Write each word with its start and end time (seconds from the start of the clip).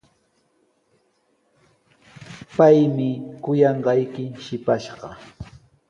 Paymi 2.55 3.09
kuyanqayki 3.43 4.23
shipashqa. 4.43 5.07